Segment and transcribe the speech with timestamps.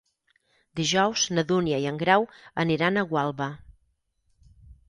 [0.79, 2.27] Dijous na Dúnia i en Grau
[2.65, 3.51] aniran a Gualba.